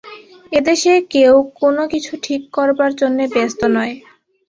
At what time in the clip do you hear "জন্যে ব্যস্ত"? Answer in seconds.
3.01-3.61